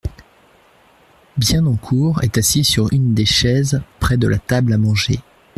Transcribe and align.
Bienencourt 1.37 2.23
est 2.23 2.39
assis 2.39 2.63
sur 2.63 2.91
une 2.91 3.13
des 3.13 3.27
chaises 3.27 3.83
près 3.99 4.17
de 4.17 4.27
la 4.27 4.39
table 4.39 4.73
à 4.73 4.79
manger. 4.79 5.19